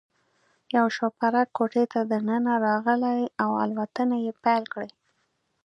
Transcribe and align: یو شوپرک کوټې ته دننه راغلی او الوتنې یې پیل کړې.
یو 0.75 0.85
شوپرک 0.95 1.47
کوټې 1.57 1.83
ته 1.91 1.99
دننه 2.11 2.53
راغلی 2.67 3.21
او 3.43 3.49
الوتنې 3.63 4.17
یې 4.25 4.33
پیل 4.43 4.63
کړې. 4.73 4.89